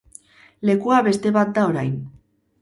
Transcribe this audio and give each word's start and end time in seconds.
Lekua 0.69 1.01
beste 1.09 1.35
bat 1.37 1.53
da 1.59 1.67
orain. 1.75 1.93